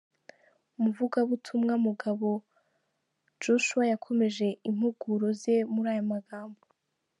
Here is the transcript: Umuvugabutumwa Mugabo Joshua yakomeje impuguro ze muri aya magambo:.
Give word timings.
Umuvugabutumwa 0.77 1.73
Mugabo 1.85 2.27
Joshua 3.41 3.83
yakomeje 3.91 4.45
impuguro 4.69 5.25
ze 5.41 5.55
muri 5.73 5.87
aya 5.93 6.05
magambo:. 6.13 6.61